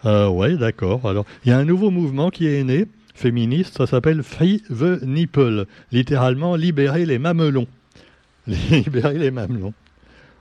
Euh, 0.04 0.28
ouais, 0.28 0.56
d'accord. 0.56 1.00
Alors, 1.04 1.24
il 1.44 1.50
y 1.50 1.52
a 1.52 1.58
un 1.58 1.64
nouveau 1.64 1.90
mouvement 1.90 2.30
qui 2.30 2.46
est 2.46 2.62
né, 2.62 2.86
féministe, 3.14 3.78
ça 3.78 3.86
s'appelle 3.86 4.22
Free 4.22 4.62
the 4.68 5.02
Nipple, 5.02 5.66
littéralement 5.92 6.56
libérer 6.56 7.06
les 7.06 7.18
mamelons. 7.18 7.68
libérer 8.46 9.18
les 9.18 9.30
mamelons. 9.30 9.72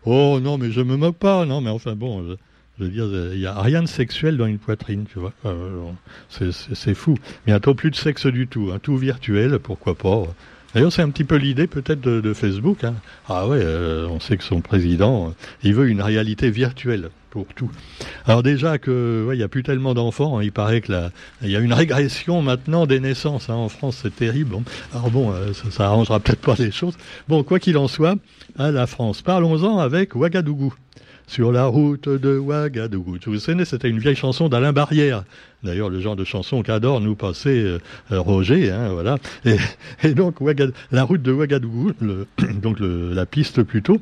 Oh 0.05 0.39
non, 0.41 0.57
mais 0.57 0.71
je 0.71 0.81
me 0.81 0.97
moque 0.97 1.17
pas, 1.17 1.45
non, 1.45 1.61
mais 1.61 1.69
enfin 1.69 1.95
bon. 1.95 2.35
Je 2.79 2.83
veux 2.83 2.89
dire, 2.89 3.05
il 3.33 3.39
n'y 3.39 3.45
a 3.45 3.61
rien 3.61 3.83
de 3.83 3.87
sexuel 3.87 4.35
dans 4.35 4.47
une 4.47 4.57
poitrine, 4.57 5.05
tu 5.11 5.19
vois. 5.19 5.31
Euh, 5.45 5.83
c'est 6.29 6.95
fou. 6.95 7.15
Bientôt 7.45 7.75
plus 7.75 7.91
de 7.91 7.95
sexe 7.95 8.25
du 8.25 8.47
tout, 8.47 8.71
hein. 8.73 8.79
tout 8.81 8.97
virtuel, 8.97 9.59
pourquoi 9.59 9.95
pas. 9.95 10.23
D'ailleurs, 10.73 10.91
c'est 10.91 11.03
un 11.03 11.09
petit 11.09 11.23
peu 11.23 11.35
l'idée 11.35 11.67
peut-être 11.67 12.01
de, 12.01 12.33
Facebook. 12.33 12.83
Hein. 12.83 12.95
Ah 13.29 13.47
ouais, 13.47 13.61
euh, 13.61 14.07
on 14.09 14.19
sait 14.19 14.37
que 14.37 14.43
son 14.43 14.61
président, 14.61 15.27
euh, 15.27 15.31
il 15.61 15.75
veut 15.75 15.87
une 15.87 16.01
réalité 16.01 16.49
virtuelle 16.49 17.09
Alors 18.25 18.43
déjà 18.43 18.77
que 18.77 19.29
il 19.33 19.37
n'y 19.37 19.43
a 19.43 19.47
plus 19.47 19.63
tellement 19.63 19.93
d'enfants, 19.93 20.37
hein. 20.37 20.43
il 20.43 20.51
paraît 20.51 20.81
que 20.81 20.93
il 21.41 21.49
y 21.49 21.55
a 21.55 21.59
une 21.59 21.73
régression 21.73 22.41
maintenant 22.41 22.85
des 22.85 22.99
naissances 22.99 23.49
en 23.49 23.69
France, 23.69 23.99
c'est 24.03 24.15
terrible. 24.15 24.57
Alors 24.93 25.09
bon, 25.09 25.33
ça, 25.53 25.71
ça 25.71 25.85
arrangera 25.85 26.19
peut-être 26.19 26.41
pas 26.41 26.55
les 26.59 26.71
choses. 26.71 26.95
Bon, 27.27 27.43
quoi 27.43 27.59
qu'il 27.59 27.77
en 27.77 27.87
soit, 27.87 28.15
à 28.57 28.71
la 28.71 28.87
France. 28.87 29.21
Parlons-en 29.21 29.79
avec 29.79 30.15
Ouagadougou 30.15 30.73
sur 31.27 31.51
la 31.51 31.65
route 31.65 32.09
de 32.09 32.37
Ouagadougou. 32.37 33.17
Vous 33.25 33.31
vous 33.33 33.39
souvenez, 33.39 33.65
c'était 33.65 33.89
une 33.89 33.99
vieille 33.99 34.15
chanson 34.15 34.49
d'Alain 34.49 34.73
Barrière. 34.73 35.23
D'ailleurs, 35.63 35.89
le 35.89 35.99
genre 35.99 36.15
de 36.15 36.25
chanson 36.25 36.61
qu'adore 36.61 36.99
nous 36.99 37.15
passer 37.15 37.63
euh, 38.11 38.19
Roger, 38.19 38.69
hein, 38.71 38.89
voilà. 38.91 39.17
Et, 40.03 40.13
donc, 40.13 40.35
la 40.91 41.03
route 41.03 41.21
de 41.21 41.31
Ouagadougou, 41.31 41.93
donc 42.61 42.77
la 42.79 43.25
piste 43.25 43.63
plutôt, 43.63 43.99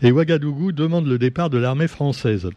et 0.00 0.10
Ouagadougou 0.10 0.72
demande 0.72 1.06
le 1.06 1.18
départ 1.18 1.50
de 1.50 1.58
l'armée 1.58 1.88
française. 1.88 2.48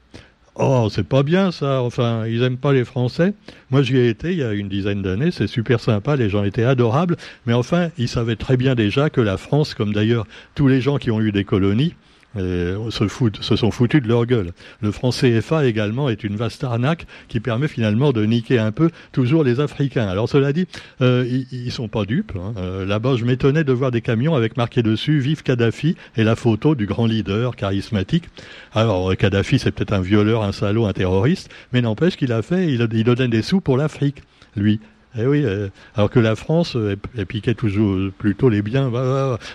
Oh, 0.57 0.87
c'est 0.89 1.05
pas 1.05 1.23
bien 1.23 1.51
ça. 1.51 1.81
Enfin, 1.81 2.25
ils 2.27 2.41
aiment 2.41 2.57
pas 2.57 2.71
les 2.71 2.85
Français. 2.85 3.33
Moi, 3.71 3.83
j'y 3.83 3.97
ai 3.97 4.07
été 4.07 4.31
il 4.31 4.37
y 4.37 4.43
a 4.43 4.53
une 4.53 4.69
dizaine 4.69 5.01
d'années. 5.01 5.31
C'est 5.31 5.47
super 5.47 5.81
sympa. 5.81 6.15
Les 6.15 6.29
gens 6.29 6.45
étaient 6.45 6.63
adorables. 6.63 7.17
Mais 7.45 7.51
enfin, 7.51 7.89
ils 7.97 8.07
savaient 8.07 8.37
très 8.37 8.55
bien 8.55 8.73
déjà 8.73 9.09
que 9.09 9.19
la 9.19 9.35
France, 9.35 9.73
comme 9.73 9.91
d'ailleurs 9.91 10.25
tous 10.55 10.69
les 10.69 10.79
gens 10.79 10.97
qui 10.97 11.11
ont 11.11 11.19
eu 11.19 11.33
des 11.33 11.43
colonies, 11.43 11.93
se, 12.35 13.07
se 13.41 13.55
sont 13.55 13.71
foutus 13.71 14.01
de 14.01 14.07
leur 14.07 14.25
gueule. 14.25 14.51
Le 14.81 14.91
franc 14.91 15.11
CFA 15.11 15.65
également 15.65 16.09
est 16.09 16.23
une 16.23 16.35
vaste 16.35 16.63
arnaque 16.63 17.05
qui 17.27 17.39
permet 17.39 17.67
finalement 17.67 18.11
de 18.11 18.25
niquer 18.25 18.59
un 18.59 18.71
peu 18.71 18.89
toujours 19.11 19.43
les 19.43 19.59
Africains. 19.59 20.07
Alors 20.07 20.29
cela 20.29 20.53
dit, 20.53 20.67
euh, 21.01 21.25
ils, 21.51 21.71
sont 21.71 21.87
pas 21.87 22.05
dupes. 22.05 22.33
Hein. 22.35 22.53
Euh, 22.57 22.85
là-bas, 22.85 23.15
je 23.17 23.25
m'étonnais 23.25 23.63
de 23.63 23.73
voir 23.73 23.91
des 23.91 24.01
camions 24.01 24.35
avec 24.35 24.57
marqué 24.57 24.83
dessus 24.83 25.19
"Vive 25.19 25.43
Kadhafi" 25.43 25.95
et 26.15 26.23
la 26.23 26.35
photo 26.35 26.75
du 26.75 26.85
grand 26.85 27.05
leader 27.05 27.55
charismatique. 27.55 28.25
Alors 28.73 29.11
euh, 29.11 29.15
Kadhafi, 29.15 29.59
c'est 29.59 29.71
peut-être 29.71 29.93
un 29.93 30.01
violeur, 30.01 30.43
un 30.43 30.51
salaud, 30.51 30.85
un 30.85 30.93
terroriste, 30.93 31.49
mais 31.73 31.81
n'empêche 31.81 32.15
qu'il 32.15 32.31
a 32.31 32.41
fait, 32.41 32.67
il, 32.71 32.87
il 32.93 33.03
donnait 33.03 33.27
des 33.27 33.41
sous 33.41 33.61
pour 33.61 33.77
l'Afrique. 33.77 34.21
lui. 34.55 34.79
Eh 35.17 35.25
oui, 35.25 35.43
euh, 35.45 35.69
alors 35.95 36.09
que 36.09 36.19
la 36.19 36.35
France 36.35 36.75
euh, 36.75 36.95
piquait 37.27 37.53
toujours 37.53 38.11
plutôt 38.17 38.49
les 38.49 38.61
biens. 38.61 38.91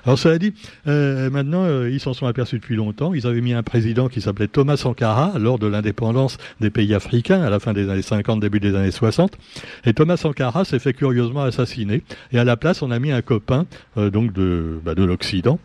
Alors 0.05 0.19
cela 0.19 0.39
dit, 0.39 0.55
euh, 0.87 1.29
maintenant 1.29 1.85
ils 1.85 2.01
s'en 2.01 2.15
sont 2.15 2.27
aperçus 2.27 2.57
depuis 2.57 2.77
longtemps. 2.77 3.13
Ils 3.13 3.27
avaient 3.27 3.41
mis 3.43 3.53
un 3.53 3.63
président 3.63 4.09
qui 4.09 4.21
s'appelait 4.21 4.49
Thomas 4.49 4.79
Sankara 4.79 5.39
lors 5.39 5.59
de 5.59 5.67
l'indépendance 5.67 6.39
des 6.61 6.71
pays 6.71 6.95
africains 6.95 7.43
à 7.43 7.51
la 7.51 7.61
fin 7.61 7.73
des 7.73 7.91
années 7.91 8.03
50, 8.03 8.41
début 8.41 8.61
des 8.61 8.75
années 8.75 8.91
60. 8.91 9.37
Et 9.85 9.93
Thomas 9.93 10.17
Sankara 10.17 10.65
s'est 10.65 10.79
fait 10.79 10.95
curieusement 10.95 11.43
assassiner. 11.43 12.03
Et 12.33 12.39
à 12.39 12.45
la 12.45 12.57
place, 12.57 12.81
on 12.83 12.91
a 12.91 12.99
mis 12.99 13.13
un 13.13 13.23
copain 13.23 13.67
donc 13.97 14.33
de, 14.33 14.81
bah, 14.85 14.95
de 14.95 15.05
l'Occident 15.05 15.59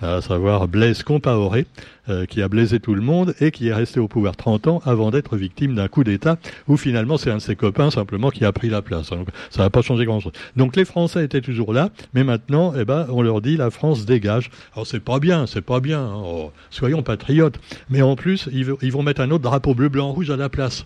à 0.00 0.20
savoir 0.20 0.68
Blaise 0.68 1.02
Compaoré, 1.02 1.66
euh, 2.08 2.26
qui 2.26 2.42
a 2.42 2.48
blaisé 2.48 2.80
tout 2.80 2.94
le 2.94 3.02
monde 3.02 3.34
et 3.40 3.50
qui 3.50 3.68
est 3.68 3.74
resté 3.74 4.00
au 4.00 4.08
pouvoir 4.08 4.36
30 4.36 4.66
ans 4.66 4.82
avant 4.84 5.10
d'être 5.10 5.36
victime 5.36 5.74
d'un 5.74 5.88
coup 5.88 6.04
d'État 6.04 6.38
où 6.68 6.76
finalement 6.76 7.18
c'est 7.18 7.30
un 7.30 7.36
de 7.36 7.42
ses 7.42 7.56
copains 7.56 7.90
simplement 7.90 8.30
qui 8.30 8.44
a 8.44 8.52
pris 8.52 8.68
la 8.68 8.82
place. 8.82 9.10
Donc 9.10 9.28
ça 9.50 9.62
n'a 9.62 9.70
pas 9.70 9.82
changé 9.82 10.04
grand-chose. 10.04 10.32
Donc 10.56 10.76
les 10.76 10.84
Français 10.84 11.24
étaient 11.24 11.40
toujours 11.40 11.72
là, 11.72 11.90
mais 12.14 12.24
maintenant, 12.24 12.72
eh 12.78 12.84
ben, 12.84 13.06
on 13.10 13.22
leur 13.22 13.40
dit 13.40 13.56
la 13.56 13.70
France 13.70 14.06
dégage. 14.06 14.50
Alors 14.74 14.86
c'est 14.86 15.00
pas 15.00 15.18
bien, 15.18 15.46
c'est 15.46 15.60
pas 15.60 15.80
bien. 15.80 16.00
Hein. 16.00 16.22
Oh, 16.24 16.52
soyons 16.70 17.02
patriotes. 17.02 17.60
Mais 17.90 18.02
en 18.02 18.16
plus, 18.16 18.48
ils 18.52 18.92
vont 18.92 19.02
mettre 19.02 19.20
un 19.20 19.30
autre 19.30 19.44
drapeau 19.44 19.74
bleu, 19.74 19.88
blanc, 19.88 20.12
rouge 20.12 20.30
à 20.30 20.36
la 20.36 20.48
place. 20.48 20.84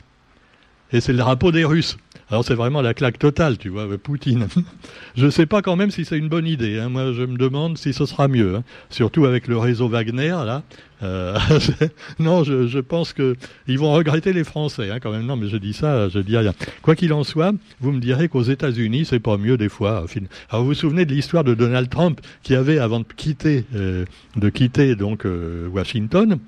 Et 0.92 1.00
c'est 1.00 1.12
le 1.12 1.18
drapeau 1.18 1.50
des 1.50 1.64
Russes. 1.64 1.96
Alors 2.30 2.44
c'est 2.44 2.54
vraiment 2.54 2.82
la 2.82 2.94
claque 2.94 3.18
totale, 3.18 3.58
tu 3.58 3.68
vois, 3.68 3.86
Poutine. 3.98 4.46
je 5.16 5.26
ne 5.26 5.30
sais 5.30 5.46
pas 5.46 5.62
quand 5.62 5.76
même 5.76 5.90
si 5.90 6.04
c'est 6.04 6.18
une 6.18 6.28
bonne 6.28 6.46
idée. 6.46 6.78
Hein. 6.78 6.88
Moi, 6.88 7.12
je 7.12 7.22
me 7.22 7.36
demande 7.36 7.78
si 7.78 7.92
ce 7.92 8.06
sera 8.06 8.28
mieux. 8.28 8.56
Hein. 8.56 8.64
Surtout 8.90 9.26
avec 9.26 9.48
le 9.48 9.58
réseau 9.58 9.88
Wagner, 9.88 10.36
là. 10.44 10.62
Euh, 11.02 11.38
non, 12.18 12.44
je, 12.44 12.78
pense 12.78 13.12
qu'ils 13.12 13.78
vont 13.78 13.92
regretter 13.92 14.32
les 14.32 14.44
Français, 14.44 14.90
hein, 14.90 15.00
quand 15.00 15.10
même. 15.10 15.26
Non, 15.26 15.36
mais 15.36 15.48
je 15.48 15.56
dis 15.56 15.72
ça, 15.72 16.08
je 16.08 16.18
dis 16.18 16.36
rien. 16.36 16.54
Quoi 16.82 16.96
qu'il 16.96 17.12
en 17.12 17.24
soit, 17.24 17.52
vous 17.80 17.92
me 17.92 18.00
direz 18.00 18.28
qu'aux 18.28 18.42
États-Unis, 18.42 19.04
c'est 19.04 19.20
pas 19.20 19.36
mieux 19.36 19.56
des 19.56 19.68
fois. 19.68 20.06
Alors 20.50 20.62
vous 20.62 20.68
vous 20.68 20.74
souvenez 20.74 21.04
de 21.04 21.12
l'histoire 21.12 21.44
de 21.44 21.54
Donald 21.54 21.90
Trump 21.90 22.20
qui 22.42 22.54
avait, 22.54 22.78
avant 22.78 23.00
de 23.00 23.06
quitter, 23.16 23.64
euh, 23.74 24.04
de 24.36 24.48
quitter 24.48 24.96
donc 24.96 25.26
euh, 25.26 25.68
Washington, 25.68 26.38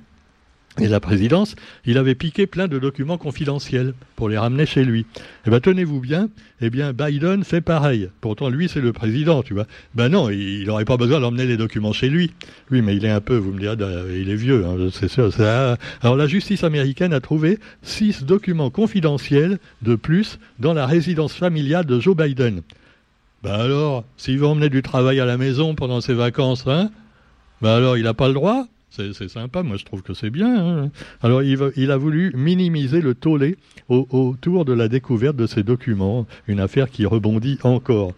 et 0.78 0.88
la 0.88 1.00
présidence, 1.00 1.56
il 1.87 1.97
avait 1.97 2.14
piqué 2.14 2.47
plein 2.47 2.68
de 2.68 2.78
documents 2.78 3.16
confidentiels 3.16 3.95
pour 4.14 4.28
les 4.28 4.37
ramener 4.37 4.66
chez 4.66 4.85
lui. 4.85 5.06
Eh 5.47 5.50
bien, 5.50 5.61
tenez-vous 5.61 6.00
bien, 6.00 6.28
eh 6.61 6.68
bien, 6.68 6.92
Biden 6.92 7.45
fait 7.45 7.62
pareil. 7.62 8.11
Pourtant, 8.21 8.50
lui, 8.50 8.68
c'est 8.68 8.80
le 8.80 8.92
président, 8.92 9.42
tu 9.42 9.54
vois. 9.54 9.66
Ben 9.95 10.09
non, 10.09 10.28
il 10.28 10.64
n'aurait 10.66 10.85
pas 10.85 10.97
besoin 10.97 11.21
d'emmener 11.21 11.47
les 11.47 11.56
documents 11.56 11.92
chez 11.92 12.09
lui. 12.09 12.33
Oui, 12.71 12.83
mais 12.83 12.95
il 12.95 13.04
est 13.04 13.11
un 13.11 13.23
peu, 13.23 13.37
vous 13.37 13.52
me 13.52 13.61
direz, 13.61 13.76
il 14.21 14.28
est 14.28 14.37
vieux, 14.37 14.66
hein, 14.66 14.88
c'est 14.92 15.09
sûr. 15.09 15.30
Alors, 16.02 16.16
la 16.16 16.26
justice 16.26 16.62
américaine 16.62 17.12
a 17.14 17.21
trouvé 17.21 17.59
six 17.83 18.25
documents 18.25 18.71
confidentiels 18.71 19.59
de 19.83 19.95
plus 19.95 20.38
dans 20.59 20.75
la 20.75 20.87
résidence 20.87 21.33
familiale 21.33 21.87
de 21.87 21.99
Joe 22.00 22.16
Biden. 22.16 22.62
Ben 23.42 23.52
alors, 23.52 24.04
s'il 24.16 24.38
veut 24.38 24.47
emmener 24.47 24.68
du 24.68 24.83
travail 24.83 25.21
à 25.21 25.25
la 25.25 25.37
maison 25.37 25.75
pendant 25.75 26.00
ses 26.00 26.14
vacances, 26.14 26.66
hein, 26.66 26.90
ben 27.62 27.71
alors, 27.71 27.97
il 27.97 28.04
n'a 28.04 28.14
pas 28.14 28.28
le 28.28 28.35
droit 28.35 28.66
c'est 28.97 29.29
sympa, 29.29 29.62
moi 29.62 29.76
je 29.76 29.85
trouve 29.85 30.03
que 30.03 30.15
c'est 30.15 30.31
bien. 30.31 30.85
Hein. 30.85 30.91
Alors 31.23 31.43
il, 31.43 31.91
a 31.91 31.97
voulu 31.97 32.33
minimiser 32.35 33.00
le 33.00 33.15
tollé 33.15 33.57
autour 33.88 34.65
de 34.65 34.73
la 34.73 34.88
découverte 34.88 35.37
de 35.37 35.47
ces 35.47 35.62
documents, 35.62 36.26
une 36.47 36.61
affaire 36.61 36.91
qui 36.91 37.07
rebondit 37.07 37.59
encore. 37.62 38.12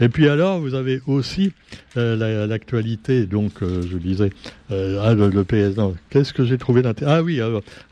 Et 0.00 0.08
puis 0.08 0.28
alors, 0.28 0.60
vous 0.60 0.74
avez 0.74 1.00
aussi 1.06 1.52
euh, 1.96 2.46
l'actualité, 2.46 3.26
donc 3.26 3.62
euh, 3.62 3.82
je 3.82 3.96
disais, 3.96 4.30
euh, 4.70 5.02
ah, 5.02 5.14
le, 5.14 5.44
PS. 5.44 5.76
Qu'est-ce 6.10 6.32
que 6.32 6.44
j'ai 6.44 6.56
trouvé 6.56 6.82
d'intéressant 6.82 7.18
Ah 7.18 7.22
oui, 7.22 7.40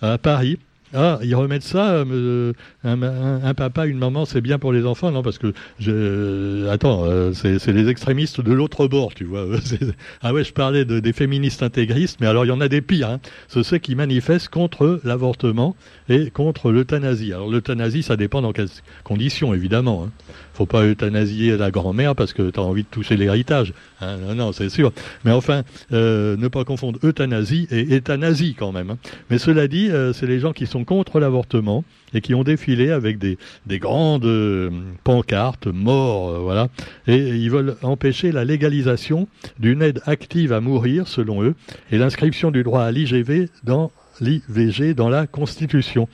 à 0.01 0.19
Paris, 0.19 0.59
ah, 0.97 1.19
ils 1.23 1.35
remettent 1.35 1.63
ça, 1.63 1.91
euh, 1.91 2.53
un, 2.85 3.55
papa, 3.55 3.87
une 3.87 3.99
maman, 3.99 4.25
c'est 4.25 4.41
bien 4.41 4.59
pour 4.59 4.73
les 4.73 4.87
enfants, 4.87 5.11
non 5.11 5.23
Parce 5.23 5.37
que, 5.37 5.53
je, 5.79 6.67
attends, 6.69 7.05
euh, 7.05 7.33
c'est 7.35 7.73
les 7.73 7.89
extrémistes 7.89 8.41
de 8.41 8.53
l'autre 8.53 8.87
bord, 8.87 9.13
tu 9.15 9.25
vois. 9.25 9.47
ah 10.23 10.33
ouais, 10.33 10.43
je 10.43 10.55
parlais 10.55 10.87
de, 10.87 10.99
des 10.99 11.13
féministes 11.13 11.63
intégristes, 11.63 12.19
mais 12.21 12.27
alors 12.27 12.47
il 12.47 12.49
y 12.49 12.53
en 12.53 12.63
a 12.63 12.69
des 12.69 12.81
pires. 12.81 13.11
Hein. 13.11 13.21
C'est 13.49 13.63
ceux 13.63 13.79
qui 13.79 13.95
manifestent 13.95 14.49
contre 14.49 15.01
l'avortement 15.05 15.77
et 16.09 16.31
contre 16.31 16.73
l'euthanasie. 16.73 17.33
Alors 17.33 17.51
l'euthanasie, 17.51 18.03
ça 18.03 18.17
dépend 18.17 18.41
dans 18.41 18.53
quelles 18.53 18.69
conditions, 19.05 19.53
évidemment. 19.53 20.07
Hein 20.07 20.11
faut 20.57 20.67
pas 20.67 20.85
euthanasier 20.85 21.57
la 21.57 21.71
grand-mère 21.71 22.17
parce 22.17 22.33
que 22.33 22.51
tu 22.51 22.59
as 22.59 22.63
envie 22.63 22.83
de 22.83 22.89
toucher 22.89 23.17
l'héritage. 23.17 23.75
Hein. 24.01 24.17
non, 24.17 24.35
non, 24.35 24.53
c'est 24.53 24.71
sûr. 24.71 24.93
Mais 25.25 25.31
enfin, 25.31 25.63
euh, 25.93 26.37
ne 26.37 26.49
pas 26.49 26.65
confondre 26.65 26.99
euthanasie 27.05 27.69
et 27.71 27.95
euthanasie 27.95 28.57
quand 28.59 28.73
même. 28.73 28.91
Hein. 28.91 28.99
Mais 29.31 29.39
cela 29.39 29.69
dit, 29.69 29.91
euh, 29.91 30.13
c'est 30.13 30.27
les 30.27 30.41
gens 30.41 30.53
qui 30.53 30.67
sont 30.67 30.85
contre 30.87 31.21
l'avortement 31.21 31.85
et 32.15 32.23
qui 32.23 32.35
ont 32.35 32.45
défilé 32.45 32.91
avec 32.91 33.19
des, 33.19 33.37
des 33.67 33.79
grandes 33.79 34.25
euh, 34.25 34.71
pancartes, 35.05 35.67
morts, 35.67 36.41
voilà. 36.41 36.69
Et 37.07 37.17
ils 37.17 37.51
veulent 37.51 37.77
empêcher 37.83 38.33
la 38.33 38.45
légalisation 38.45 39.29
d'une 39.59 39.83
aide 39.83 40.01
active 40.07 40.53
à 40.53 40.61
mourir, 40.61 41.09
selon 41.09 41.43
eux, 41.43 41.55
et 41.91 41.99
l'inscription 41.99 42.51
du 42.51 42.63
droit 42.63 42.83
à 42.83 42.91
l'IGV 42.91 43.51
dans 43.65 43.91
l'IVG 44.21 44.95
dans 44.95 45.11
la 45.11 45.27
Constitution. 45.27 46.09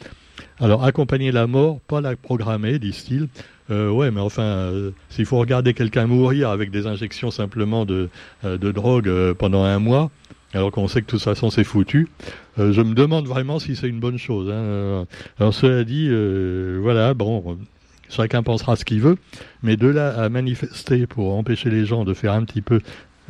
Alors, 0.61 0.85
accompagner 0.85 1.33
la 1.33 1.47
mort, 1.47 1.81
pas 1.81 2.01
la 2.01 2.17
programmer, 2.17 2.79
disent-ils. 2.79 3.29
Euh, 3.71 3.91
ouais, 3.91 4.11
mais 4.11 4.21
enfin, 4.21 4.43
euh, 4.43 4.91
s'il 5.09 5.25
faut 5.25 5.39
regarder 5.39 5.73
quelqu'un 5.73 6.07
mourir 6.07 6.51
avec 6.51 6.71
des 6.71 6.87
injections 6.87 7.31
simplement 7.31 7.85
de, 7.85 8.09
euh, 8.45 8.59
de 8.59 8.71
drogue 8.71 9.11
pendant 9.35 9.65
un 9.65 9.79
mois, 9.79 10.11
alors 10.55 10.71
qu'on 10.71 10.89
sait 10.89 11.01
que 11.01 11.07
de 11.07 11.11
toute 11.11 11.23
façon 11.23 11.51
c'est 11.51 11.65
foutu, 11.65 12.09
je 12.59 12.81
me 12.83 12.95
demande 12.95 13.27
vraiment 13.27 13.59
si 13.59 13.77
c'est 13.77 13.89
une 13.89 14.01
bonne 14.01 14.19
chose. 14.19 14.51
Hein. 14.51 15.07
Alors 15.39 15.55
cela 15.55 15.85
dit, 15.85 16.11
voilà, 16.81 17.15
bon, 17.15 17.59
chacun 18.09 18.43
pensera 18.43 18.77
ce 18.77 18.85
qu'il 18.85 19.01
veut, 19.01 19.17
mais 19.63 19.77
de 19.77 19.89
là 19.89 20.11
à 20.11 20.29
manifester 20.29 21.07
pour 21.07 21.35
empêcher 21.35 21.71
les 21.71 21.87
gens 21.87 22.05
de 22.05 22.15
faire 22.15 22.33
un 22.33 22.45
petit 22.45 22.63
peu, 22.63 22.81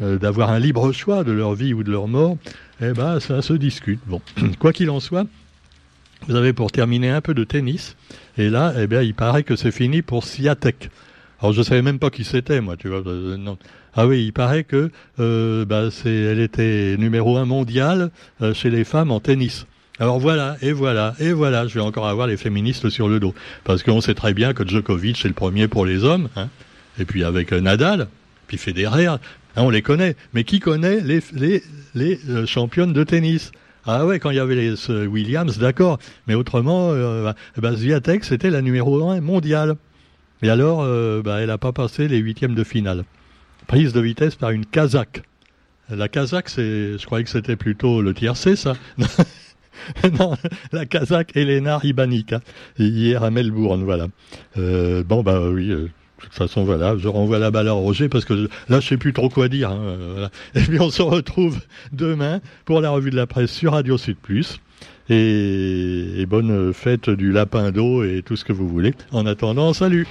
d'avoir 0.01 0.51
un 0.51 0.59
libre 0.59 0.91
choix 0.93 1.23
de 1.23 1.33
leur 1.33 1.55
vie 1.55 1.75
ou 1.75 1.83
de 1.83 1.93
leur 1.93 2.09
mort, 2.09 2.37
eh 2.81 2.93
ben 2.93 3.21
ça 3.21 3.43
se 3.43 3.53
discute. 3.53 4.01
Bon, 4.07 4.21
quoi 4.59 4.73
qu'il 4.73 4.91
en 4.91 4.99
soit, 4.99 5.27
vous 6.29 6.37
avez 6.37 6.53
pour 6.53 6.71
terminer 6.71 7.11
un 7.11 7.21
peu 7.21 7.35
de 7.35 7.45
tennis. 7.45 7.97
Et 8.39 8.49
là, 8.49 8.73
eh 8.79 8.87
bien, 8.87 9.03
il 9.03 9.15
paraît 9.15 9.43
que 9.43 9.57
c'est 9.57 9.73
fini 9.73 10.03
pour 10.03 10.25
Siatek. 10.25 10.91
Alors, 11.41 11.53
je 11.53 11.63
savais 11.63 11.83
même 11.83 11.99
pas 11.99 12.11
qui 12.11 12.25
c'était, 12.25 12.61
moi, 12.61 12.77
tu 12.77 12.89
vois. 12.89 13.03
Euh. 13.07 13.55
Ah 13.95 14.07
oui, 14.07 14.25
il 14.25 14.33
paraît 14.33 14.65
que 14.65 14.91
euh, 15.21 15.65
bah, 15.65 15.91
c'est, 15.91 16.15
elle 16.15 16.41
était 16.41 16.97
numéro 16.99 17.37
un 17.37 17.45
mondial 17.45 18.11
euh, 18.41 18.55
chez 18.55 18.71
les 18.71 18.85
femmes 18.85 19.11
en 19.11 19.21
tennis. 19.21 19.67
Alors 19.99 20.19
voilà, 20.19 20.57
et 20.63 20.73
voilà, 20.73 21.15
et 21.21 21.33
voilà, 21.33 21.67
je 21.67 21.75
vais 21.75 21.81
encore 21.81 22.09
avoir 22.09 22.27
les 22.27 22.37
féministes 22.37 22.89
sur 22.89 23.09
le 23.09 23.21
dos. 23.21 23.35
Parce 23.65 23.83
qu'on 23.83 24.01
sait 24.01 24.15
très 24.15 24.33
bien 24.33 24.55
que 24.55 24.67
Djokovic, 24.67 25.19
c'est 25.19 25.29
le 25.29 25.35
premier 25.35 25.69
pour 25.69 25.85
les 25.85 26.05
hommes. 26.05 26.29
Hein. 26.37 26.49
Et 26.99 27.05
puis 27.05 27.25
avec 27.25 27.53
Nadal, 27.53 28.09
puis 28.47 28.57
Federer, 28.57 29.07
hein, 29.07 29.21
on 29.57 29.71
les 29.71 29.83
connaît. 29.83 30.17
Mais 30.33 30.45
qui 30.45 30.61
connaît 30.61 31.01
les, 31.01 31.21
les, 31.35 31.63
les 31.95 32.19
championnes 32.47 32.93
de 32.93 33.05
tennis? 33.05 33.53
Ah 33.85 34.07
ouais, 34.07 34.21
quand 34.21 34.31
il 34.31 34.37
y 34.37 34.41
avait 34.41 34.55
les 34.55 34.89
Williams, 35.07 35.59
d'accord. 35.59 35.99
Mais 36.29 36.35
autrement, 36.35 36.91
euh, 36.93 37.33
bah, 37.57 37.75
Zviatek, 37.75 38.25
c'était 38.25 38.51
la 38.51 38.63
numéro 38.63 39.09
1 39.09 39.21
mondiale. 39.21 39.75
Et 40.43 40.51
alors, 40.51 40.83
euh, 40.83 41.21
bah, 41.23 41.41
elle 41.41 41.49
n'a 41.49 41.59
pas 41.59 41.73
passé 41.73 42.07
les 42.07 42.19
huitièmes 42.19 42.55
de 42.55 42.63
finale. 42.65 43.05
Prise 43.67 43.93
de 43.93 44.01
vitesse 44.01 44.35
par 44.35 44.51
une 44.51 44.67
Kazakh. 44.67 45.23
La 45.91 46.09
Kazakh, 46.09 46.49
c'est, 46.49 46.99
je 46.99 47.07
croyais 47.07 47.25
que 47.25 47.31
c'était 47.31 47.57
plutôt 47.57 48.03
le 48.03 48.15
tiercé, 48.15 48.57
ça. 48.57 48.75
non, 50.19 50.37
la 50.73 50.87
Kazakh 50.87 51.37
Elena 51.37 51.79
Ribanica, 51.79 52.41
hier 52.79 53.23
à 53.23 53.31
Melbourne, 53.31 53.85
voilà. 53.85 54.09
Euh, 54.59 55.03
bon, 55.03 55.23
bah 55.23 55.41
oui, 55.41 55.71
euh, 55.71 55.83
de 55.83 55.91
toute 56.19 56.35
façon, 56.35 56.65
voilà, 56.65 56.97
je 56.97 57.09
renvoie 57.09 57.39
la 57.39 57.51
balle 57.51 57.69
à 57.69 57.73
Roger 57.73 58.09
parce 58.09 58.25
que 58.25 58.49
là, 58.69 58.81
je 58.81 58.89
sais 58.89 58.97
plus 58.97 59.13
trop 59.13 59.29
quoi 59.29 59.49
dire. 59.49 59.71
Hein, 59.71 59.81
euh, 59.83 60.29
et 60.55 60.61
puis, 60.61 60.81
on 60.81 60.91
se 60.91 61.03
retrouve 61.03 61.61
demain 61.93 62.41
pour 62.65 62.81
la 62.81 62.91
revue 62.91 63.11
de 63.11 63.17
la 63.17 63.27
presse 63.27 63.51
sur 63.51 63.73
Radio 63.73 63.99
Sud 63.99 64.17
Plus. 64.17 64.61
Et 65.09 66.25
bonne 66.27 66.73
fête 66.73 67.11
du 67.11 67.33
lapin 67.33 67.71
d'eau 67.71 68.03
et 68.03 68.23
tout 68.25 68.37
ce 68.37 68.45
que 68.45 68.53
vous 68.53 68.69
voulez. 68.69 68.95
En 69.11 69.27
attendant, 69.27 69.75
salut 69.75 70.07